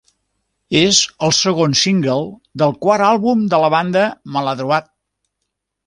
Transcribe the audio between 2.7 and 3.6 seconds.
quart àlbum